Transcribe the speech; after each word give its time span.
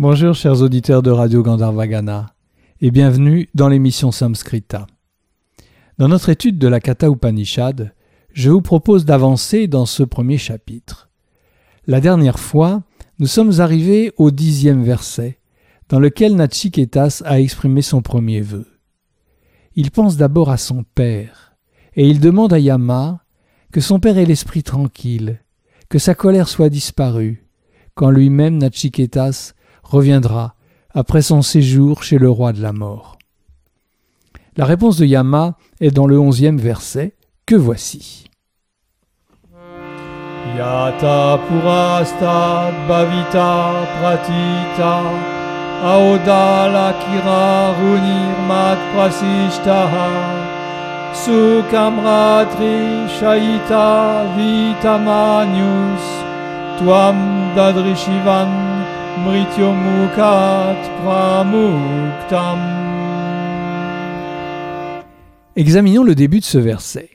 Bonjour 0.00 0.34
chers 0.34 0.62
auditeurs 0.62 1.02
de 1.02 1.10
Radio 1.10 1.42
Gandharvagana 1.42 2.34
et 2.80 2.90
bienvenue 2.90 3.50
dans 3.54 3.68
l'émission 3.68 4.10
Samskrita. 4.10 4.86
Dans 5.98 6.08
notre 6.08 6.30
étude 6.30 6.56
de 6.56 6.68
la 6.68 6.80
Katha 6.80 7.06
Upanishad, 7.06 7.92
je 8.32 8.48
vous 8.48 8.62
propose 8.62 9.04
d'avancer 9.04 9.66
dans 9.66 9.84
ce 9.84 10.02
premier 10.02 10.38
chapitre. 10.38 11.10
La 11.86 12.00
dernière 12.00 12.38
fois, 12.38 12.82
nous 13.18 13.26
sommes 13.26 13.60
arrivés 13.60 14.14
au 14.16 14.30
dixième 14.30 14.82
verset, 14.82 15.38
dans 15.90 16.00
lequel 16.00 16.34
Nachiketas 16.34 17.20
a 17.26 17.38
exprimé 17.38 17.82
son 17.82 18.00
premier 18.00 18.40
vœu. 18.40 18.66
Il 19.74 19.90
pense 19.90 20.16
d'abord 20.16 20.48
à 20.48 20.56
son 20.56 20.82
père, 20.94 21.58
et 21.94 22.08
il 22.08 22.20
demande 22.20 22.54
à 22.54 22.58
Yama 22.58 23.22
que 23.70 23.82
son 23.82 24.00
père 24.00 24.16
ait 24.16 24.24
l'esprit 24.24 24.62
tranquille, 24.62 25.42
que 25.90 25.98
sa 25.98 26.14
colère 26.14 26.48
soit 26.48 26.70
disparue, 26.70 27.46
quand 27.94 28.08
lui-même 28.08 28.56
Nachiketas 28.56 29.52
reviendra 29.82 30.54
après 30.92 31.22
son 31.22 31.42
séjour 31.42 32.02
chez 32.02 32.18
le 32.18 32.30
roi 32.30 32.52
de 32.52 32.62
la 32.62 32.72
mort. 32.72 33.18
La 34.56 34.64
réponse 34.64 34.96
de 34.96 35.06
Yama 35.06 35.56
est 35.80 35.90
dans 35.90 36.06
le 36.06 36.18
onzième 36.18 36.58
verset 36.58 37.14
que 37.46 37.54
voici. 37.54 38.24
Yata 40.56 41.38
purastad 41.46 42.74
bhavita 42.88 43.86
pratita 44.00 44.94
aodala 45.82 46.92
kira 47.00 47.72
runirmat 47.78 48.80
prasishtaha 48.92 50.08
sukamratri 51.22 53.08
shaita 53.16 53.88
vitamanius 54.36 56.04
tuam 56.78 57.18
dadrishivan 57.56 58.79
Examinons 65.56 66.04
le 66.04 66.14
début 66.14 66.40
de 66.40 66.44
ce 66.44 66.58
verset. 66.58 67.10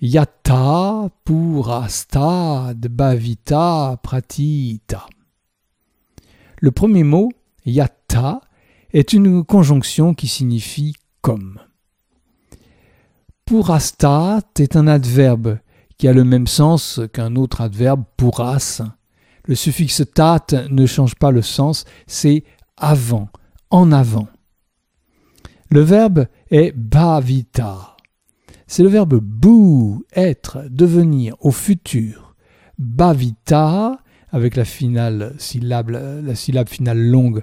Yata 0.00 1.08
purastad 1.24 2.88
bhavita 2.88 3.98
pratita. 4.02 5.06
Le 6.60 6.70
premier 6.70 7.04
mot, 7.04 7.30
yata, 7.64 8.40
est 8.92 9.12
une 9.12 9.44
conjonction 9.44 10.14
qui 10.14 10.28
signifie 10.28 10.94
comme. 11.20 11.58
Purastat 13.44 14.42
est 14.58 14.76
un 14.76 14.86
adverbe 14.86 15.58
qui 15.98 16.08
a 16.08 16.12
le 16.12 16.24
même 16.24 16.46
sens 16.46 17.00
qu'un 17.12 17.36
autre 17.36 17.60
adverbe 17.60 18.04
puras, 18.16 18.82
le 19.46 19.54
suffixe 19.54 20.02
tat 20.14 20.46
ne 20.70 20.86
change 20.86 21.14
pas 21.14 21.30
le 21.30 21.42
sens, 21.42 21.84
c'est 22.06 22.44
avant, 22.76 23.28
en 23.70 23.92
avant. 23.92 24.28
Le 25.70 25.80
verbe 25.80 26.26
est 26.50 26.72
bhavita. 26.76 27.96
C'est 28.66 28.82
le 28.82 28.88
verbe 28.88 29.20
bou, 29.20 30.04
être, 30.14 30.64
devenir, 30.70 31.36
au 31.40 31.50
futur. 31.50 32.34
Bhavita, 32.78 33.98
avec 34.30 34.56
la 34.56 34.64
finale 34.64 35.34
syllabe, 35.38 35.90
la 35.90 36.34
syllabe 36.34 36.68
finale 36.68 36.98
longue, 36.98 37.42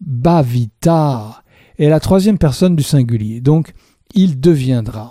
bhavita, 0.00 1.42
est 1.78 1.88
la 1.88 2.00
troisième 2.00 2.38
personne 2.38 2.76
du 2.76 2.82
singulier, 2.82 3.40
donc 3.40 3.72
il 4.14 4.40
deviendra. 4.40 5.10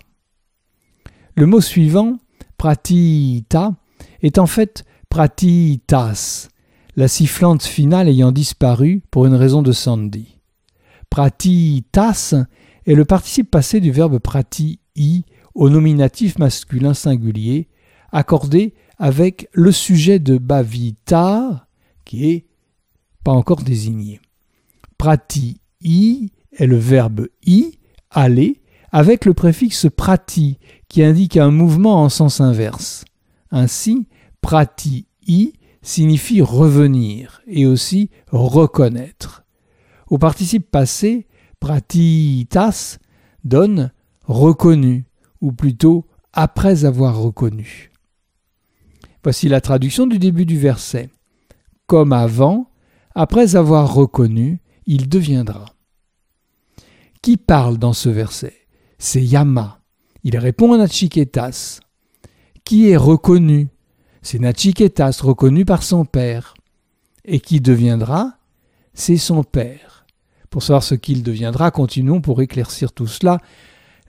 Le 1.36 1.46
mot 1.46 1.62
suivant, 1.62 2.18
pratita, 2.58 3.74
est 4.22 4.38
en 4.38 4.48
fait 4.48 4.86
pratitas, 5.16 6.50
la 6.98 7.08
sifflante 7.08 7.64
finale 7.64 8.10
ayant 8.10 8.34
disparu 8.34 9.02
pour 9.12 9.26
une 9.26 9.34
raison 9.34 9.62
de 9.62 9.72
Sandy. 9.72 10.40
Pratitas 11.10 12.36
est 12.86 12.96
le 12.96 13.06
participe 13.06 13.50
passé 13.50 13.80
du 13.80 13.92
verbe 13.92 14.20
pratii 14.20 14.82
au 15.54 15.70
nominatif 15.70 16.38
masculin 16.38 16.94
singulier, 16.94 17.70
accordé 18.12 18.74
avec 18.98 19.48
le 19.54 19.72
sujet 19.72 20.20
de 20.20 20.38
bavita, 20.38 21.66
qui 22.04 22.30
est 22.30 22.46
pas 23.24 23.32
encore 23.32 23.62
désigné. 23.62 24.20
Pratii 24.98 25.62
est 25.82 26.68
le 26.68 26.78
verbe 26.78 27.30
i, 27.46 27.80
aller, 28.12 28.60
avec 28.92 29.24
le 29.24 29.34
préfixe 29.34 29.88
prati, 29.96 30.58
qui 30.90 31.04
indique 31.04 31.38
un 31.38 31.52
mouvement 31.52 32.04
en 32.04 32.10
sens 32.10 32.42
inverse. 32.42 33.06
Ainsi, 33.50 34.08
prati 34.46 35.08
signifie 35.82 36.42
revenir 36.44 37.42
et 37.48 37.66
aussi 37.66 38.12
reconnaître. 38.32 39.44
Au 40.08 40.20
participe 40.20 40.70
passé, 40.70 41.26
pratitas 41.60 43.00
donne 43.44 43.92
reconnu 44.24 45.06
ou 45.42 45.52
plutôt 45.52 46.06
après 46.32 46.86
avoir 46.86 47.18
reconnu. 47.18 47.92
Voici 49.24 49.50
la 49.50 49.62
traduction 49.62 50.06
du 50.06 50.20
début 50.20 50.46
du 50.46 50.60
verset. 50.60 51.10
Comme 51.88 52.14
avant, 52.14 52.70
après 53.16 53.56
avoir 53.56 53.96
reconnu, 53.96 54.60
il 54.86 55.10
deviendra. 55.10 55.66
Qui 57.24 57.38
parle 57.38 57.80
dans 57.80 57.94
ce 57.94 58.10
verset? 58.10 58.54
C'est 59.00 59.24
Yama. 59.24 59.82
Il 60.24 60.38
répond 60.38 60.72
à 60.74 60.78
Nachiketas. 60.78 61.80
Qui 62.64 62.90
est 62.90 62.98
reconnu? 62.98 63.70
C'est 64.26 64.40
Nachiketas 64.40 65.20
reconnu 65.22 65.66
par 65.66 65.84
son 65.84 66.04
père. 66.04 66.56
Et 67.26 67.40
qui 67.40 67.62
deviendra 67.62 68.40
C'est 68.96 69.18
son 69.18 69.44
père. 69.44 70.08
Pour 70.50 70.64
savoir 70.64 70.82
ce 70.82 70.96
qu'il 70.96 71.22
deviendra, 71.22 71.70
continuons 71.70 72.22
pour 72.22 72.42
éclaircir 72.42 72.92
tout 72.92 73.06
cela. 73.06 73.38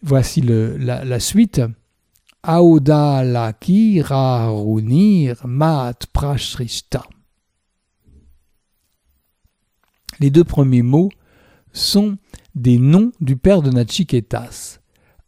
Voici 0.03 0.41
la, 0.41 1.21
suite. 1.21 1.61
Aoda 2.43 3.25
laki 3.25 4.01
runir 4.01 5.47
mat 5.47 6.07
prashrishta. 6.15 7.03
Les 10.19 10.31
deux 10.31 10.45
premiers 10.45 10.83
mots 10.83 11.11
sont 11.75 12.17
des 12.55 12.79
noms 12.79 13.13
du 13.21 13.37
père 13.37 13.61
de 13.61 13.71
Nachiketas. 13.71 14.79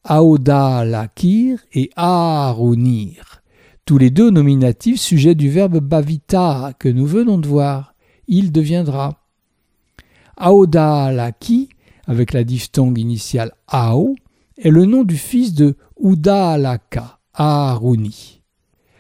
Aoda 0.05 0.87
lakir 0.87 1.59
et 1.75 1.91
Arunir 1.95 3.38
tous 3.89 3.97
les 3.97 4.11
deux 4.11 4.29
nominatifs 4.29 5.01
sujets 5.01 5.35
du 5.35 5.49
verbe 5.49 5.79
bhavita 5.79 6.75
que 6.79 6.91
nous 6.91 7.07
venons 7.07 7.39
de 7.39 7.49
voir. 7.49 7.95
Il 8.27 8.53
deviendra. 8.53 9.25
Aoda 10.37 11.11
Laki, 11.11 11.71
avec 12.07 12.35
la 12.35 12.45
diphtongue 12.45 12.99
initiale 12.99 13.53
Ao, 13.67 14.15
est 14.59 14.69
le 14.69 14.85
nom 14.85 15.05
du 15.05 15.17
fils 15.17 15.55
de 15.55 15.75
Udalaka 16.05 17.19
Aruni. 17.33 18.43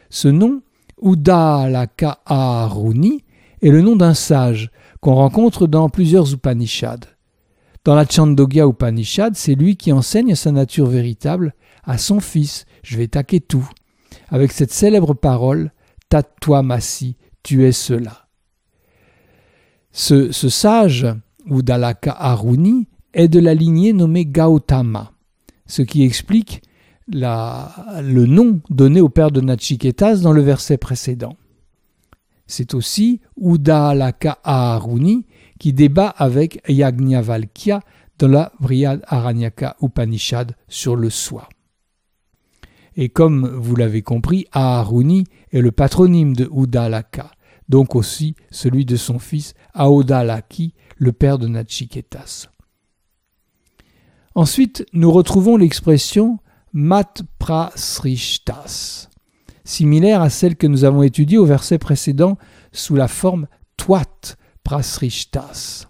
Ce 0.08 0.28
nom, 0.28 0.62
Udalaka 1.02 2.20
Aruni, 2.24 3.24
est 3.60 3.68
le 3.68 3.82
nom 3.82 3.94
d'un 3.94 4.14
sage 4.14 4.70
qu'on 5.02 5.16
rencontre 5.16 5.66
dans 5.66 5.90
plusieurs 5.90 6.32
Upanishads. 6.32 7.10
Dans 7.84 7.94
la 7.94 8.06
Chandogya 8.06 8.66
Upanishad, 8.66 9.36
c'est 9.36 9.54
lui 9.54 9.76
qui 9.76 9.92
enseigne 9.92 10.34
sa 10.34 10.50
nature 10.50 10.86
véritable 10.86 11.52
à 11.84 11.98
son 11.98 12.20
fils, 12.20 12.64
je 12.82 12.96
vais 12.96 13.08
taquer 13.08 13.40
tout 13.40 13.68
avec 14.28 14.52
cette 14.52 14.72
célèbre 14.72 15.14
parole 15.14 15.70
Masi, 16.62 17.16
tu 17.42 17.64
es 17.64 17.72
cela. 17.72 18.28
Ce, 19.92 20.30
sage, 20.32 21.06
Udalaka 21.46 22.12
Aruni, 22.12 22.88
est 23.14 23.28
de 23.28 23.40
la 23.40 23.54
lignée 23.54 23.92
nommée 23.92 24.26
Gautama, 24.26 25.12
ce 25.66 25.82
qui 25.82 26.02
explique 26.02 26.62
le 27.08 28.26
nom 28.26 28.60
donné 28.70 29.00
au 29.00 29.08
père 29.08 29.30
de 29.30 29.40
Nachiketas 29.40 30.16
dans 30.16 30.32
le 30.32 30.42
verset 30.42 30.76
précédent. 30.76 31.36
C'est 32.46 32.74
aussi 32.74 33.20
Udalaka 33.40 34.38
Aruni 34.44 35.26
qui 35.58 35.72
débat 35.72 36.08
avec 36.08 36.62
Yagnavalkya 36.68 37.80
dans 38.18 38.28
la 38.28 38.52
Vriyad 38.60 39.02
Aranyaka 39.06 39.76
Upanishad 39.82 40.54
sur 40.68 40.96
le 40.96 41.10
soi. 41.10 41.48
Et 43.00 43.10
comme 43.10 43.46
vous 43.46 43.76
l'avez 43.76 44.02
compris, 44.02 44.46
Aharuni 44.50 45.22
est 45.52 45.60
le 45.60 45.70
patronyme 45.70 46.34
de 46.34 46.50
Udalaka, 46.52 47.30
donc 47.68 47.94
aussi 47.94 48.34
celui 48.50 48.84
de 48.84 48.96
son 48.96 49.20
fils 49.20 49.54
Aodalaki, 49.72 50.74
le 50.96 51.12
père 51.12 51.38
de 51.38 51.46
Nachiketas. 51.46 52.48
Ensuite, 54.34 54.84
nous 54.92 55.12
retrouvons 55.12 55.56
l'expression 55.56 56.38
mat 56.72 57.22
prasrishtas, 57.38 59.08
similaire 59.62 60.20
à 60.20 60.28
celle 60.28 60.56
que 60.56 60.66
nous 60.66 60.82
avons 60.82 61.04
étudiée 61.04 61.38
au 61.38 61.46
verset 61.46 61.78
précédent 61.78 62.36
sous 62.72 62.96
la 62.96 63.06
forme 63.06 63.46
twat 63.76 64.36
prasrishtas. 64.64 65.86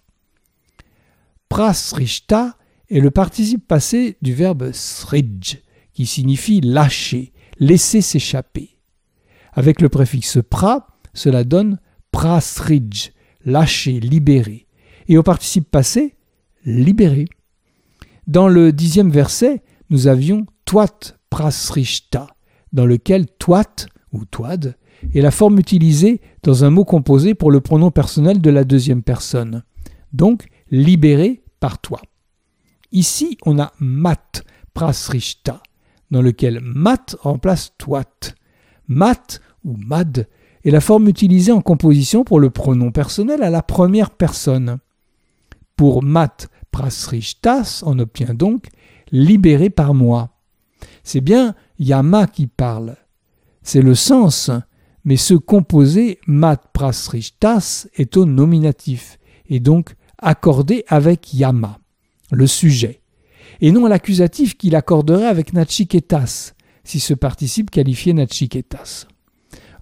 Prasrishta 1.49 2.59
est 2.91 3.01
le 3.01 3.11
participe 3.11 3.67
passé 3.67 4.19
du 4.21 4.35
verbe 4.35 4.73
srij, 4.73 5.63
qui 5.99 6.07
signifie 6.07 6.61
lâcher, 6.61 7.33
laisser 7.59 8.03
s'échapper. 8.03 8.79
Avec 9.53 9.81
le 9.81 9.89
préfixe 9.89 10.39
pra, 10.49 10.87
cela 11.13 11.43
donne 11.43 11.81
prasrij, 12.13 13.11
lâcher, 13.45 13.99
libérer. 13.99 14.69
Et 15.09 15.19
au 15.19 15.25
participe 15.25 15.69
passé, 15.69 16.15
libéré. 16.65 17.25
Dans 18.29 18.47
le 18.47 18.71
dixième 18.71 19.11
verset, 19.11 19.65
nous 19.91 20.07
avions 20.07 20.47
toit 20.65 21.17
prasrishta, 21.31 22.29
dans 22.73 22.87
lequel 22.87 23.27
toit 23.27 23.87
ou 24.13 24.25
toad 24.25 24.77
est 25.13 25.21
la 25.21 25.33
forme 25.33 25.59
utilisée 25.59 26.21
dans 26.45 26.63
un 26.63 26.71
mot 26.71 26.85
composé 26.85 27.35
pour 27.35 27.51
le 27.51 27.61
pronom 27.61 27.91
personnel 27.91 28.41
de 28.41 28.51
la 28.51 28.63
deuxième 28.63 29.03
personne. 29.03 29.65
Donc, 30.13 30.47
libéré 30.71 31.43
par 31.59 31.81
toi. 31.81 32.01
Ici, 32.93 33.37
on 33.45 33.59
a 33.59 33.73
mat 33.81 34.45
prasrishta, 34.75 35.61
dans 36.11 36.23
lequel 36.23 36.61
mat 36.63 37.17
remplace 37.21 37.73
toit. 37.79 38.35
Mat 38.89 39.41
ou 39.65 39.77
mad 39.77 40.27
est 40.65 40.71
la 40.71 40.81
forme 40.81 41.09
utilisée 41.09 41.53
en 41.53 41.61
composition 41.61 42.25
pour 42.25 42.41
le 42.41 42.51
pronom 42.51 42.91
personnel 42.91 43.43
à 43.43 43.51
la 43.51 43.63
première 43.63 44.11
personne. 44.11 44.79
Pour 45.77 46.03
mat 46.03 46.49
prasrishtas, 46.71 47.83
on 47.87 47.99
obtient 47.99 48.35
donc 48.35 48.69
libéré 49.11 49.71
par 49.71 49.95
moi. 49.95 50.31
C'est 51.05 51.21
bien 51.21 51.55
Yama 51.79 52.27
qui 52.27 52.47
parle. 52.47 52.97
C'est 53.63 53.83
le 53.83 53.95
sens, 53.95 54.51
mais 55.05 55.17
ce 55.17 55.35
composé 55.35 56.19
mat 56.27 56.63
prasrishtas 56.73 57.87
est 57.95 58.17
au 58.17 58.25
nominatif 58.25 59.19
et 59.49 59.61
donc 59.61 59.95
accordé 60.19 60.85
avec 60.89 61.33
Yama, 61.35 61.79
le 62.31 62.47
sujet, 62.47 62.98
et 63.61 63.73
non 63.73 63.87
l'accusatif 63.87 64.57
qu'il 64.57 64.77
accorderait 64.77 65.27
avec 65.27 65.53
nachiketas, 65.53 66.53
si 66.85 67.01
ce 67.01 67.15
participe 67.15 67.71
qualifiait 67.71 68.13
nachiketas. 68.13 69.07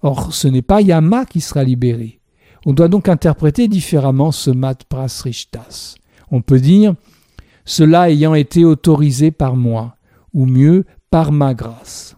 Or, 0.01 0.33
ce 0.33 0.47
n'est 0.47 0.61
pas 0.61 0.81
Yama 0.81 1.25
qui 1.25 1.41
sera 1.41 1.63
libéré. 1.63 2.19
On 2.65 2.73
doit 2.73 2.87
donc 2.87 3.07
interpréter 3.07 3.67
différemment 3.67 4.31
ce 4.31 4.51
mat 4.51 4.83
prasrishtas. 4.83 5.95
On 6.31 6.41
peut 6.41 6.59
dire 6.59 6.95
cela 7.65 8.09
ayant 8.09 8.33
été 8.33 8.63
autorisé 8.63 9.29
par 9.31 9.55
moi, 9.55 9.97
ou 10.33 10.45
mieux 10.45 10.85
par 11.09 11.31
ma 11.31 11.53
grâce. 11.53 12.15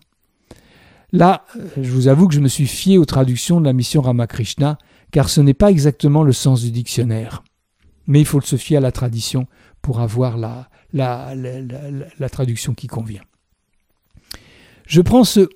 Là, 1.12 1.44
je 1.76 1.92
vous 1.92 2.08
avoue 2.08 2.28
que 2.28 2.36
je 2.36 2.40
me 2.40 2.48
suis 2.48 2.68
fié 2.68 3.00
aux 3.00 3.06
traductions 3.06 3.60
de 3.60 3.66
la 3.66 3.74
mission 3.74 4.02
Ramakrishna, 4.02 4.78
car 5.12 5.28
ce 5.28 5.42
n'est 5.42 5.56
pas 5.56 5.72
exactement 5.72 6.22
le 6.22 6.34
sens 6.34 6.62
du 6.62 6.72
dictionnaire. 6.72 7.44
Mais 8.06 8.20
il 8.20 8.26
faut 8.26 8.42
se 8.42 8.58
fier 8.58 8.78
à 8.78 8.82
la 8.82 8.92
tradition 8.92 9.48
pour 9.82 10.00
avoir 10.00 10.38
la, 10.38 10.70
la, 10.94 11.34
la, 11.36 12.30
traduction 12.30 12.74
qui 12.74 12.88
convient. 12.88 13.22
Je 14.86 15.02
prends 15.02 15.24
ce, 15.24 15.48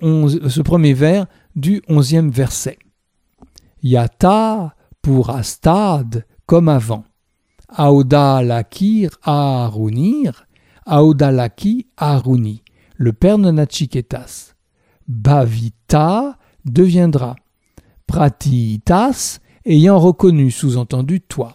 ce 0.48 0.60
premier 0.60 0.94
vers 0.94 1.26
du 1.56 1.82
onzième 1.88 2.30
verset. 2.30 2.78
Yata 3.82 4.74
pour 5.02 5.30
astad 5.30 6.24
comme 6.46 6.68
avant. 6.68 7.04
Aodalakir 7.68 9.10
Arunir, 9.22 10.46
Aodalaki 10.86 11.88
Aruni, 11.96 12.62
le 12.96 13.12
père 13.12 13.38
de 13.38 13.50
Nachiketas. 13.50 14.54
Bhavita 15.08 16.38
deviendra. 16.64 17.36
Pratitas 18.06 19.40
ayant 19.66 19.98
reconnu, 19.98 20.50
sous-entendu 20.50 21.20
toi. 21.20 21.54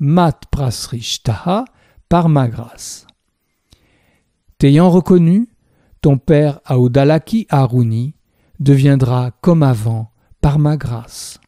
Mat 0.00 0.40
prasrishtaha 0.50 1.64
par 2.08 2.28
ma 2.28 2.48
grâce. 2.48 3.06
T'ayant 4.58 4.90
reconnu, 4.90 5.48
ton 6.00 6.18
père 6.18 6.60
Aodalaki 6.64 7.46
Aruni 7.48 8.14
deviendra 8.60 9.30
comme 9.40 9.62
avant 9.62 10.10
par 10.40 10.58
ma 10.58 10.76
grâce. 10.76 11.40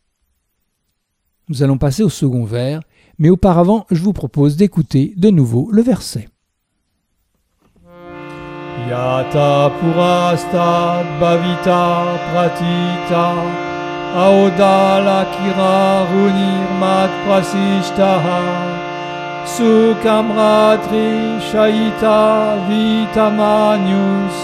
Nous 1.48 1.62
allons 1.62 1.78
passer 1.78 2.02
au 2.02 2.08
second 2.08 2.44
vers, 2.44 2.80
mais 3.18 3.30
auparavant 3.30 3.86
je 3.90 4.02
vous 4.02 4.12
propose 4.12 4.56
d'écouter 4.56 5.14
de 5.16 5.30
nouveau 5.30 5.68
le 5.72 5.82
verset. 5.82 6.28
Yata 8.88 9.70
purastad 9.80 11.06
bhavita 11.20 12.18
pratita 12.30 13.34
aodala 14.16 15.26
kira 15.34 16.06
runirmat 16.10 17.10
prasishtaha 17.26 18.79
sukamratri 19.44 21.40
shaita 21.50 22.56
vitamanius 22.68 24.36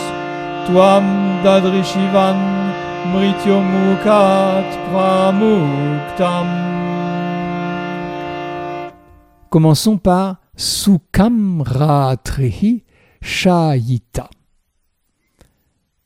tuam 0.66 1.06
dadrishivan 1.44 2.38
mrityomukat 3.12 4.68
pramuktam 4.88 6.48
Commençons 9.48 9.96
par 9.96 10.36
Sukamratrehi 10.56 12.82
Shayita. 13.22 14.28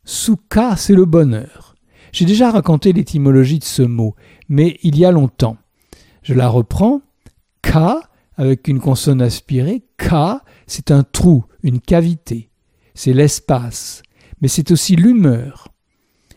Sukha, 0.04 0.76
c'est 0.76 0.94
le 0.94 1.04
bonheur. 1.04 1.75
J'ai 2.12 2.26
déjà 2.26 2.50
raconté 2.50 2.93
l'étymologie 2.93 3.58
de 3.58 3.64
ce 3.64 3.82
mot, 3.82 4.14
mais 4.48 4.78
il 4.82 4.98
y 4.98 5.04
a 5.04 5.10
longtemps. 5.10 5.56
Je 6.22 6.34
la 6.34 6.48
reprends. 6.48 7.00
Ka, 7.62 8.00
avec 8.40 8.69
une 8.69 8.81
consonne 8.81 9.20
aspirée, 9.20 9.82
Ka, 9.98 10.42
c'est 10.66 10.90
un 10.90 11.02
trou, 11.02 11.44
une 11.62 11.78
cavité. 11.78 12.48
C'est 12.94 13.12
l'espace, 13.12 14.00
mais 14.40 14.48
c'est 14.48 14.70
aussi 14.70 14.96
l'humeur. 14.96 15.69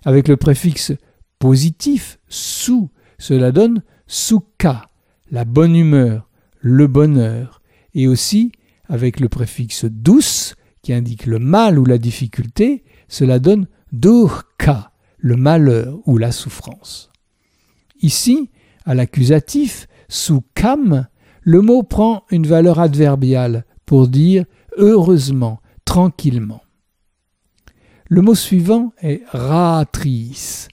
Avec 0.04 0.28
le 0.28 0.36
préfixe 0.36 0.92
positif, 1.40 2.20
su, 2.28 2.90
cela 3.18 3.54
donne 3.54 3.84
sukha, 4.06 4.90
la 5.32 5.46
bonne 5.46 5.78
humeur, 5.78 6.30
le 6.60 6.88
bonheur, 6.88 7.62
et 7.94 8.10
aussi 8.10 8.52
avec 8.90 9.22
le 9.22 9.30
préfixe 9.30 9.86
douce 9.86 10.56
qui 10.82 10.92
indique 10.92 11.26
le 11.26 11.40
mal 11.40 11.80
ou 11.80 11.86
la 11.86 11.98
difficulté, 11.98 12.84
cela 13.08 13.40
donne 13.40 13.66
durka, 13.94 14.92
le 15.20 15.38
malheur 15.38 16.02
ou 16.06 16.18
la 16.18 16.34
souffrance. 16.34 17.12
Ici, 18.02 18.50
à 18.84 18.94
l'accusatif, 18.94 19.88
sous 20.10 20.44
kam, 20.54 21.08
le 21.44 21.62
mot 21.62 21.84
prend 21.84 22.24
une 22.32 22.48
valeur 22.48 22.80
adverbiale 22.80 23.66
pour 23.86 24.08
dire 24.08 24.46
heureusement, 24.78 25.60
tranquillement. 25.86 26.62
Le 28.08 28.22
mot 28.22 28.36
suivant 28.36 28.94
est 29.02 29.22
ratris. 29.30 30.68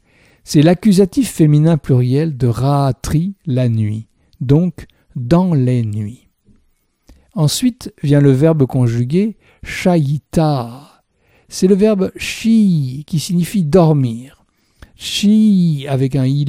C'est 0.44 0.62
l'accusatif 0.62 1.30
féminin 1.30 1.76
pluriel 1.76 2.36
de 2.36 2.46
ratri, 2.46 3.34
la 3.46 3.68
nuit. 3.68 4.08
Donc, 4.40 4.86
dans 5.16 5.54
les 5.54 5.84
nuits. 5.84 6.28
Ensuite 7.34 7.94
vient 8.02 8.20
le 8.20 8.32
verbe 8.32 8.66
conjugué 8.66 9.36
shayita. 9.62 11.02
C'est 11.48 11.66
le 11.66 11.74
verbe 11.74 12.12
shi 12.16 13.04
qui 13.06 13.18
signifie 13.18 13.64
dormir. 13.64 14.44
Shi 14.96 15.86
avec 15.88 16.16
un 16.16 16.26
i. 16.26 16.44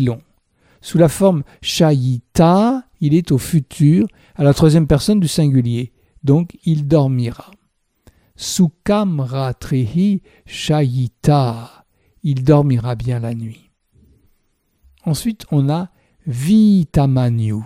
Sous 0.82 0.98
la 0.98 1.10
forme 1.10 1.44
shayita, 1.62 2.84
il 3.00 3.14
est 3.14 3.32
au 3.32 3.38
futur, 3.38 4.08
à 4.36 4.44
la 4.44 4.54
troisième 4.54 4.88
personne 4.88 5.20
du 5.20 5.28
singulier. 5.28 5.94
Donc 6.24 6.58
il 6.66 6.88
dormira. 6.88 7.52
Sukam 8.36 9.20
ratrihi 9.20 10.22
shayita. 10.46 11.86
Il 12.24 12.44
dormira 12.44 12.96
bien 12.96 13.20
la 13.20 13.34
nuit. 13.34 13.72
Ensuite, 15.06 15.46
on 15.52 15.70
a 15.70 15.90
vitamanyu 16.28 17.64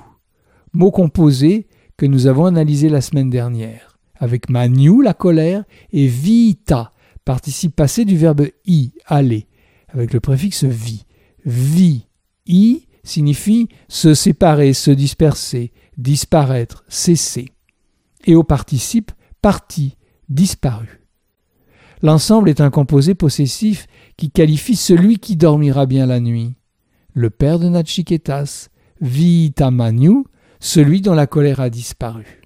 mot 0.76 0.92
composé 0.92 1.68
que 1.98 2.06
nous 2.06 2.28
avons 2.28 2.46
analysé 2.46 2.90
la 2.90 3.02
semaine 3.02 3.30
dernière, 3.30 3.98
avec 4.16 4.50
manu, 4.50 5.02
la 5.02 5.14
colère, 5.14 5.64
et 5.92 6.08
vita, 6.08 6.92
participe 7.24 7.76
passé 7.76 8.06
du 8.06 8.18
verbe 8.18 8.48
i, 8.66 8.92
aller, 9.06 9.48
avec 9.88 10.14
le 10.14 10.20
préfixe 10.20 10.66
vi. 10.66 11.06
Vi, 11.46 12.08
i 12.46 12.88
signifie 13.06 13.70
se 13.88 14.14
séparer, 14.14 14.74
se 14.74 14.92
disperser, 14.92 15.72
disparaître, 15.98 16.84
cesser. 16.90 17.52
Et 18.26 18.36
au 18.36 18.44
participe 18.44 19.12
parti, 19.42 19.96
disparu. 20.28 21.06
L'ensemble 22.02 22.50
est 22.50 22.62
un 22.62 22.72
composé 22.72 23.16
possessif 23.16 23.88
qui 24.18 24.30
qualifie 24.30 24.76
celui 24.76 25.20
qui 25.20 25.38
dormira 25.38 25.86
bien 25.86 26.06
la 26.06 26.20
nuit. 26.20 26.56
Le 27.14 27.30
père 27.30 27.60
de 27.60 27.70
Nachiketas, 27.70 28.68
Vitamanu, 29.00 30.26
celui 30.60 31.02
dont 31.02 31.14
la 31.14 31.28
colère 31.28 31.60
a 31.60 31.70
disparu. 31.70 32.42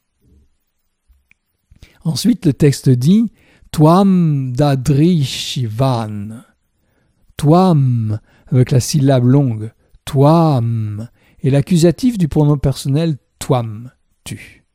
Ensuite, 2.03 2.45
le 2.45 2.53
texte 2.53 2.89
dit 2.89 3.31
Toam 3.71 4.53
dadrishivan. 4.53 6.43
Toam, 7.37 8.19
avec 8.47 8.71
la 8.71 8.79
syllabe 8.79 9.25
longue, 9.25 9.71
toam, 10.09 11.07
et 11.43 11.51
l'accusatif 11.51 12.17
du 12.17 12.27
pronom 12.27 12.57
personnel 12.57 13.17
toam, 13.37 13.91
tu. 14.23 14.65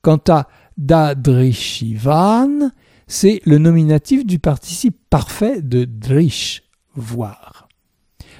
Quant 0.00 0.20
à 0.28 0.46
dadrishivan, 0.76 2.70
c'est 3.08 3.40
le 3.44 3.58
nominatif 3.58 4.24
du 4.24 4.38
participe 4.38 4.96
parfait 5.10 5.60
de 5.60 5.84
drish, 5.84 6.62
voir. 6.94 7.66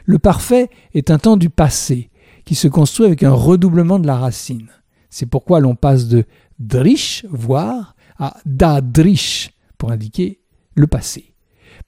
Le 0.05 0.21
parfait 0.21 0.71
est 0.95 1.11
un 1.11 1.19
temps 1.19 1.37
du 1.37 1.50
passé, 1.50 2.11
qui 2.45 2.55
se 2.55 2.69
construit 2.69 3.07
avec 3.07 3.25
un 3.25 3.33
redoublement 3.33 3.99
de 3.99 4.07
la 4.07 4.17
racine. 4.17 4.71
C'est 5.11 5.26
pourquoi 5.26 5.59
l'on 5.59 5.75
passe 5.75 6.07
de 6.07 6.26
drish, 6.61 7.26
voir, 7.29 7.97
à 8.21 8.37
dadrish, 8.47 9.50
pour 9.79 9.91
indiquer 9.91 10.38
le 10.76 10.87
passé. 10.87 11.35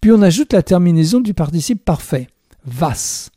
Puis 0.00 0.10
on 0.10 0.20
ajoute 0.20 0.52
la 0.52 0.64
terminaison 0.64 1.20
du 1.20 1.32
participe 1.32 1.84
parfait, 1.84 2.26
vas, 2.64 3.30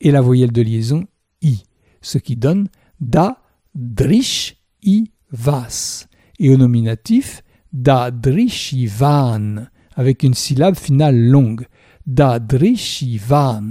et 0.00 0.10
la 0.10 0.20
voyelle 0.20 0.52
de 0.52 0.62
liaison 0.62 1.04
i, 1.42 1.62
ce 2.00 2.18
qui 2.18 2.36
donne 2.36 2.68
da 3.00 3.38
drish 3.74 4.56
i 4.82 5.10
vas, 5.30 6.06
et 6.38 6.50
au 6.50 6.56
nominatif 6.56 7.42
da 7.72 8.10
van, 8.10 9.66
avec 9.94 10.22
une 10.22 10.34
syllabe 10.34 10.76
finale 10.76 11.18
longue, 11.18 11.66
da 12.06 12.38
van. 13.28 13.62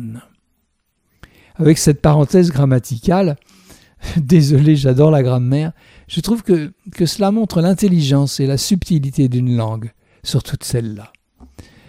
Avec 1.56 1.78
cette 1.78 2.02
parenthèse 2.02 2.52
grammaticale, 2.52 3.36
désolé, 4.18 4.76
j'adore 4.76 5.12
la 5.12 5.24
grammaire, 5.24 5.74
je 6.08 6.22
trouve 6.22 6.44
que, 6.44 6.72
que 6.94 7.06
cela 7.06 7.32
montre 7.32 7.62
l'intelligence 7.62 8.40
et 8.40 8.48
la 8.48 8.58
subtilité 8.58 9.28
d'une 9.28 9.56
langue, 9.58 9.92
sur 10.24 10.44
toute 10.44 10.64
celle-là. 10.64 11.12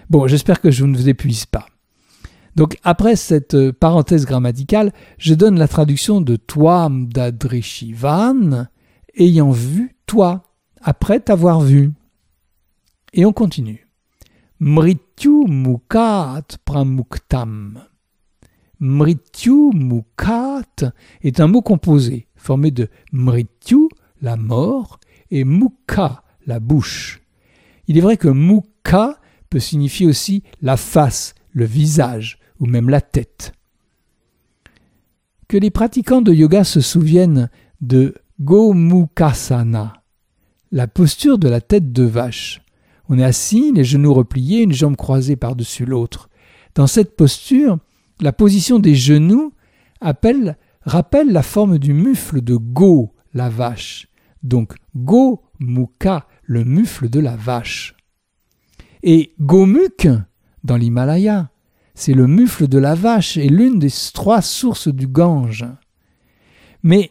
Bon, 0.09 0.27
j'espère 0.27 0.61
que 0.61 0.73
je 0.73 0.85
ne 0.85 0.97
vous 0.97 1.09
épuise 1.09 1.47
pas. 1.47 1.67
Donc 2.57 2.79
après 2.83 3.17
cette 3.17 3.55
euh, 3.55 3.73
parenthèse 3.73 4.27
grammaticale, 4.27 4.93
je 5.19 5.35
donne 5.35 5.59
la 5.59 5.69
traduction 5.69 6.21
de 6.21 6.37
toi 6.37 6.89
d'Adrishivan, 6.91 8.67
ayant 9.17 9.51
vu 9.51 9.97
toi, 10.07 10.43
après 10.81 11.21
t'avoir 11.21 11.61
vu. 11.61 11.93
Et 13.13 13.25
on 13.25 13.33
continue. 13.33 13.89
Mrityu 14.59 15.47
mukat 15.47 16.45
pramuktam. 16.65 17.83
Mrityu 18.81 19.71
mukat 19.73 20.93
est 21.23 21.41
un 21.41 21.47
mot 21.47 21.63
composé, 21.63 22.27
formé 22.35 22.71
de 22.71 22.89
mrityu, 23.13 23.89
la 24.23 24.37
mort, 24.37 24.99
et 25.31 25.45
mukha, 25.45 26.25
la 26.47 26.61
bouche. 26.61 27.23
Il 27.87 27.97
est 27.97 28.03
vrai 28.03 28.17
que 28.17 28.29
mukha 28.29 29.19
peut 29.49 29.61
signifier 29.61 30.07
aussi 30.07 30.43
la 30.61 30.77
face, 30.77 31.35
le 31.53 31.65
visage 31.65 32.40
ou 32.61 32.67
même 32.67 32.89
la 32.89 33.01
tête. 33.01 33.53
Que 35.49 35.57
les 35.57 35.71
pratiquants 35.71 36.23
de 36.23 36.33
yoga 36.33 36.63
se 36.63 36.81
souviennent 36.81 37.51
de 37.81 38.15
Gomukhasana, 38.41 40.05
la 40.71 40.87
posture 40.87 41.39
de 41.39 41.49
la 41.49 41.61
tête 41.61 41.93
de 41.93 42.05
vache. 42.05 42.63
On 43.09 43.19
est 43.19 43.25
assis, 43.25 43.73
les 43.73 43.83
genoux 43.83 44.15
repliés, 44.15 44.63
une 44.63 44.73
jambe 44.73 44.97
croisée 44.97 45.37
par-dessus 45.37 45.85
l'autre. 45.85 46.29
Dans 46.77 46.87
cette 46.87 47.17
posture, 47.17 47.79
la 48.21 48.33
position 48.33 48.79
des 48.79 48.95
genoux 48.95 49.53
appelle, 50.01 50.57
rappelle 50.83 51.33
la 51.33 51.43
forme 51.43 51.79
du 51.79 51.93
mufle 51.93 52.41
de 52.41 52.55
Go, 52.55 53.13
la 53.35 53.49
vache. 53.49 54.09
Donc 54.43 54.75
Go 54.95 55.43
Mukha, 55.59 56.27
le 56.45 56.65
mufle 56.65 57.09
de 57.09 57.21
la 57.21 57.37
vache. 57.37 57.95
Et 59.03 59.35
Gomukh, 59.41 60.09
dans 60.65 60.77
l'Himalaya, 60.77 61.51
c'est 62.01 62.15
le 62.15 62.27
mufle 62.27 62.67
de 62.67 62.79
la 62.79 62.95
vache 62.95 63.37
et 63.37 63.51
l'une 63.51 63.79
des 63.79 63.93
trois 64.15 64.41
sources 64.41 64.89
du 64.89 65.07
Gange. 65.07 65.67
Mais 66.83 67.11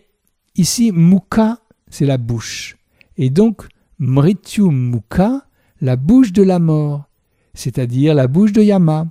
ici, 0.55 0.91
Mukha, 0.91 1.59
c'est 1.91 2.07
la 2.07 2.17
bouche. 2.17 2.75
Et 3.15 3.29
donc, 3.29 3.67
Mrityu 3.99 4.63
Mukha, 4.63 5.45
la 5.79 5.95
bouche 5.95 6.33
de 6.33 6.41
la 6.41 6.57
mort, 6.57 7.03
c'est-à-dire 7.53 8.15
la 8.15 8.25
bouche 8.25 8.51
de 8.51 8.63
Yama. 8.63 9.05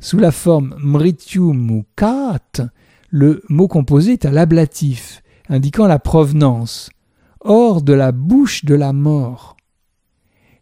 Sous 0.00 0.18
la 0.18 0.32
forme 0.32 0.74
Mrityu 0.80 1.52
Mukhat, 1.52 2.66
le 3.10 3.44
mot 3.48 3.68
composé 3.68 4.14
est 4.14 4.24
à 4.24 4.32
l'ablatif, 4.32 5.22
indiquant 5.48 5.86
la 5.86 6.00
provenance, 6.00 6.90
hors 7.38 7.82
de 7.82 7.92
la 7.92 8.10
bouche 8.10 8.64
de 8.64 8.74
la 8.74 8.92
mort. 8.92 9.56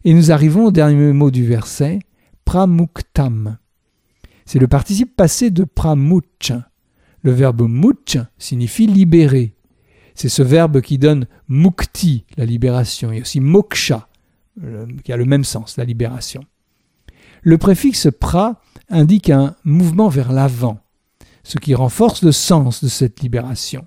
Et 0.03 0.13
nous 0.13 0.31
arrivons 0.31 0.65
au 0.65 0.71
dernier 0.71 1.11
mot 1.11 1.31
du 1.31 1.43
verset, 1.43 1.97
pramuktam. 2.45 3.57
C'est 4.47 4.59
le 4.59 4.67
participe 4.67 5.15
passé 5.15 5.51
de 5.51 5.65
pramuch. 5.65 6.53
Le 7.21 7.31
verbe 7.31 7.67
much 7.67 8.17
signifie 8.37 8.87
libérer. 8.87 9.53
C'est 10.15 10.29
ce 10.29 10.41
verbe 10.41 10.81
qui 10.81 10.97
donne 10.97 11.27
mukti, 11.49 12.25
la 12.37 12.45
libération, 12.45 13.11
et 13.11 13.21
aussi 13.21 13.41
moksha, 13.41 14.07
qui 15.03 15.11
a 15.11 15.17
le 15.17 15.25
même 15.25 15.43
sens, 15.43 15.77
la 15.77 15.83
libération. 15.83 16.43
Le 17.43 17.57
préfixe 17.57 18.07
pra 18.19 18.61
indique 18.89 19.29
un 19.29 19.55
mouvement 19.65 20.07
vers 20.07 20.31
l'avant, 20.31 20.79
ce 21.43 21.59
qui 21.59 21.75
renforce 21.75 22.23
le 22.23 22.31
sens 22.31 22.83
de 22.83 22.89
cette 22.89 23.21
libération. 23.21 23.85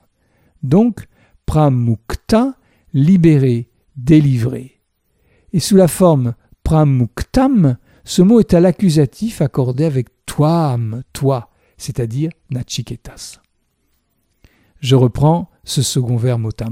Donc, 0.63 1.09
pramukta, 1.47 2.55
libéré, 2.93 3.71
délivré 3.97 4.81
et 5.53 5.61
sous 5.61 5.77
la 5.77 5.89
forme 5.89 6.35
pramuktam, 6.63 7.77
ce 8.11 8.23
mot 8.23 8.41
est 8.41 8.55
à 8.55 8.61
l'accusatif 8.61 9.41
accordé 9.41 9.85
avec 9.85 10.09
toam, 10.27 11.05
toi, 11.13 11.49
c'est-à-dire 11.77 12.33
nachiketas. 12.51 13.39
Je 14.81 14.97
reprends 14.97 15.49
ce 15.63 15.81
second 15.81 16.17
verbe 16.17 16.41
mot 16.41 16.53
à 16.53 16.69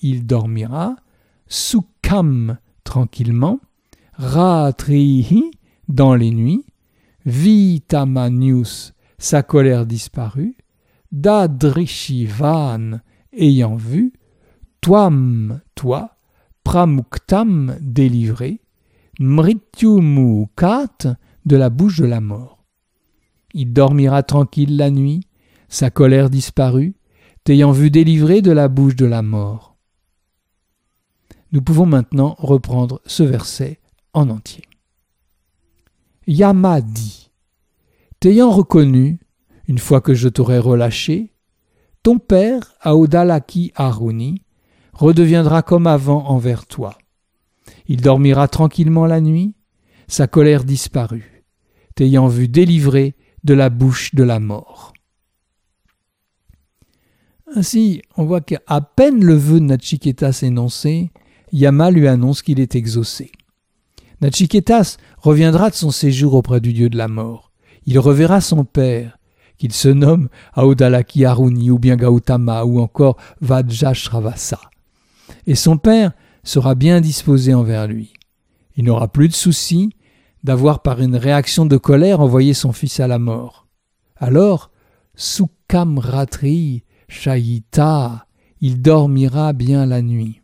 il 0.00 0.24
dormira. 0.24 0.96
Sukham, 1.48 2.56
tranquillement. 2.82 3.60
Ratrihi, 4.14 5.50
dans 5.86 6.14
les 6.14 6.30
nuits. 6.30 6.64
Vitamanius, 7.26 8.94
sa 9.18 9.42
colère 9.42 9.84
disparue. 9.84 10.56
Dadrishivan, 11.12 13.02
ayant 13.34 13.76
vu. 13.76 14.14
Toam, 14.80 15.60
toi, 15.74 16.11
pramuktam, 16.64 17.76
délivré, 17.80 18.60
mrityumukat, 19.18 21.16
de 21.44 21.56
la 21.56 21.70
bouche 21.70 21.98
de 21.98 22.06
la 22.06 22.20
mort. 22.20 22.64
Il 23.54 23.72
dormira 23.72 24.22
tranquille 24.22 24.76
la 24.76 24.90
nuit, 24.90 25.26
sa 25.68 25.90
colère 25.90 26.30
disparue, 26.30 26.94
t'ayant 27.44 27.72
vu 27.72 27.90
délivré 27.90 28.42
de 28.42 28.52
la 28.52 28.68
bouche 28.68 28.96
de 28.96 29.06
la 29.06 29.22
mort. 29.22 29.76
Nous 31.50 31.60
pouvons 31.60 31.86
maintenant 31.86 32.34
reprendre 32.38 33.00
ce 33.04 33.22
verset 33.22 33.80
en 34.14 34.30
entier. 34.30 34.64
Yama 36.26 36.80
dit 36.80 37.30
T'ayant 38.20 38.50
reconnu, 38.50 39.18
une 39.66 39.78
fois 39.78 40.00
que 40.00 40.14
je 40.14 40.28
t'aurai 40.28 40.58
relâché, 40.58 41.34
ton 42.02 42.18
père, 42.18 42.74
Aodalaki 42.80 43.72
Aruni, 43.74 44.42
redeviendra 44.92 45.62
comme 45.62 45.86
avant 45.86 46.28
envers 46.28 46.66
toi. 46.66 46.98
Il 47.86 48.00
dormira 48.00 48.48
tranquillement 48.48 49.06
la 49.06 49.20
nuit, 49.20 49.54
sa 50.08 50.26
colère 50.26 50.64
disparut, 50.64 51.44
t'ayant 51.94 52.28
vu 52.28 52.48
délivré 52.48 53.16
de 53.44 53.54
la 53.54 53.70
bouche 53.70 54.14
de 54.14 54.22
la 54.22 54.40
mort. 54.40 54.92
Ainsi, 57.54 58.02
on 58.16 58.24
voit 58.24 58.40
qu'à 58.40 58.80
peine 58.80 59.24
le 59.24 59.34
vœu 59.34 59.60
de 59.60 59.66
Nachiketas 59.66 60.40
énoncé, 60.42 61.10
Yama 61.52 61.90
lui 61.90 62.08
annonce 62.08 62.40
qu'il 62.40 62.60
est 62.60 62.76
exaucé. 62.76 63.30
Nachiketas 64.22 64.96
reviendra 65.18 65.68
de 65.68 65.74
son 65.74 65.90
séjour 65.90 66.34
auprès 66.34 66.60
du 66.60 66.72
dieu 66.72 66.88
de 66.88 66.96
la 66.96 67.08
mort. 67.08 67.52
Il 67.84 67.98
reverra 67.98 68.40
son 68.40 68.64
père, 68.64 69.18
qu'il 69.58 69.72
se 69.72 69.88
nomme 69.88 70.28
Audalaki 70.56 71.24
Aruni 71.24 71.70
ou 71.70 71.78
bien 71.78 71.96
Gautama 71.96 72.64
ou 72.64 72.80
encore 72.80 73.16
Vajrashravasa 73.40 74.60
et 75.46 75.54
son 75.54 75.78
père 75.78 76.12
sera 76.44 76.74
bien 76.74 77.00
disposé 77.00 77.54
envers 77.54 77.86
lui. 77.86 78.12
Il 78.76 78.84
n'aura 78.84 79.08
plus 79.08 79.28
de 79.28 79.34
souci 79.34 79.90
d'avoir 80.44 80.82
par 80.82 81.00
une 81.00 81.16
réaction 81.16 81.66
de 81.66 81.76
colère 81.76 82.20
envoyé 82.20 82.54
son 82.54 82.72
fils 82.72 83.00
à 83.00 83.06
la 83.06 83.18
mort. 83.18 83.68
Alors, 84.16 84.70
Sukkam 85.14 85.98
Ratri 85.98 86.84
Shayita, 87.08 88.26
il 88.60 88.80
dormira 88.80 89.52
bien 89.52 89.86
la 89.86 90.02
nuit. 90.02 90.40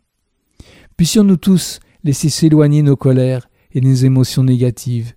Puissions-nous 0.97 1.37
tous 1.37 1.79
laisser 2.03 2.29
s'éloigner 2.29 2.81
nos 2.81 2.95
colères 2.95 3.49
et 3.71 3.81
nos 3.81 3.93
émotions 3.93 4.43
négatives, 4.43 5.13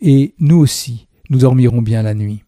et 0.00 0.34
nous 0.38 0.56
aussi, 0.56 1.08
nous 1.30 1.38
dormirons 1.38 1.82
bien 1.82 2.02
la 2.02 2.14
nuit. 2.14 2.44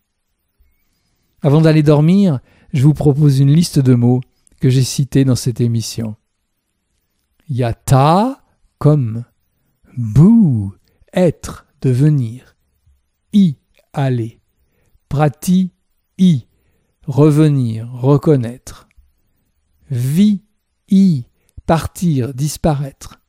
Avant 1.42 1.60
d'aller 1.60 1.82
dormir, 1.82 2.40
je 2.72 2.82
vous 2.82 2.94
propose 2.94 3.40
une 3.40 3.52
liste 3.52 3.78
de 3.78 3.94
mots 3.94 4.20
que 4.60 4.68
j'ai 4.68 4.82
cités 4.82 5.24
dans 5.24 5.36
cette 5.36 5.60
émission. 5.60 6.16
Yata 7.50 8.44
comme 8.78 9.24
bou, 9.96 10.72
être, 11.12 11.66
devenir. 11.82 12.56
I, 13.32 13.56
aller. 13.92 14.40
Prati, 15.08 15.72
i, 16.16 16.46
revenir, 17.08 17.92
reconnaître. 17.92 18.88
Vi, 19.90 20.44
i, 20.90 21.24
partir, 21.66 22.34
disparaître. 22.34 23.20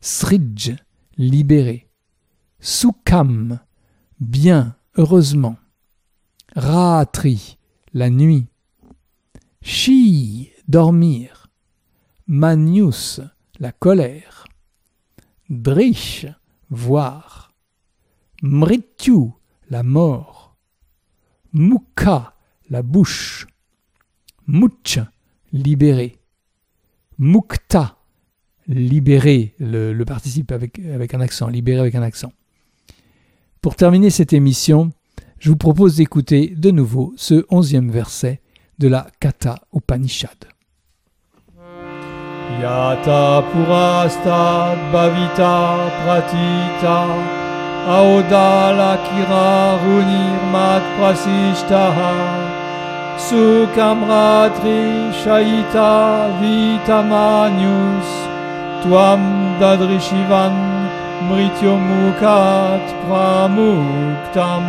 Sridj, 0.00 0.74
libérer. 1.16 1.88
Sukam, 2.58 3.60
bien, 4.18 4.74
heureusement. 4.96 5.56
Ratri, 6.56 7.56
la 7.94 8.10
nuit. 8.10 8.48
Shi, 9.62 10.50
dormir. 10.66 11.46
Manius, 12.26 13.20
la 13.60 13.72
colère. 13.72 14.46
Drish, 15.48 16.26
voir. 16.70 17.52
Mrityu, 18.42 19.32
la 19.68 19.82
mort. 19.82 20.56
Mukha, 21.52 22.34
la 22.70 22.82
bouche. 22.82 23.46
Much, 24.46 24.98
libérer. 25.52 26.18
Mukta, 27.18 27.98
libérer, 28.66 29.54
le, 29.58 30.02
participe 30.04 30.52
avec, 30.52 30.78
avec 30.78 31.12
un 31.12 31.20
accent, 31.20 31.48
libérer 31.48 31.80
avec 31.80 31.94
un 31.94 32.02
accent. 32.02 32.32
Pour 33.60 33.76
terminer 33.76 34.08
cette 34.08 34.32
émission, 34.32 34.90
je 35.38 35.50
vous 35.50 35.56
propose 35.56 35.96
d'écouter 35.96 36.48
de 36.48 36.70
nouveau 36.70 37.12
ce 37.16 37.44
onzième 37.50 37.90
verset 37.90 38.40
de 38.78 38.88
la 38.88 39.06
Kata 39.20 39.66
Upanishad. 39.74 40.46
Yata 42.60 43.40
purastad 43.50 44.78
bhavita 44.92 45.56
pratita 46.00 46.96
aodala 47.96 48.92
kira 49.06 49.80
runir 49.82 50.40
mat 50.52 50.84
prasishtaha 50.96 52.12
sukamratri 53.26 54.82
shaita 55.22 55.92
vitamanius 56.40 58.10
tuam 58.82 59.22
dadrishivan 59.60 60.54
mrityomukat 61.28 62.84
pramuktam 63.06 64.64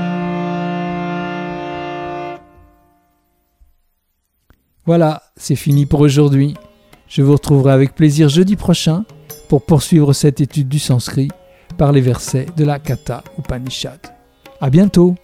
Voilà, 4.83 5.21
c'est 5.37 5.55
fini 5.55 5.85
pour 5.85 6.01
aujourd'hui. 6.01 6.55
Je 7.11 7.21
vous 7.21 7.33
retrouverai 7.33 7.73
avec 7.73 7.93
plaisir 7.93 8.29
jeudi 8.29 8.55
prochain 8.55 9.03
pour 9.49 9.65
poursuivre 9.65 10.13
cette 10.13 10.39
étude 10.39 10.69
du 10.69 10.79
sanskrit 10.79 11.27
par 11.77 11.91
les 11.91 11.99
versets 11.99 12.45
de 12.55 12.63
la 12.63 12.79
Kata 12.79 13.21
Upanishad. 13.37 13.99
À 14.61 14.69
bientôt! 14.69 15.15